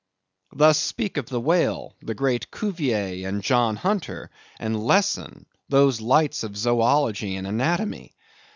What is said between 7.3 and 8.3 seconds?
and anatomy.